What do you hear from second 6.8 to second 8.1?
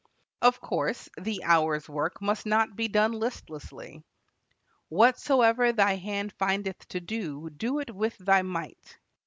to do, do it